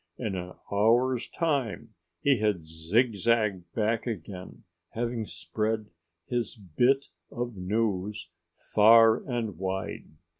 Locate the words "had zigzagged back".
2.39-4.07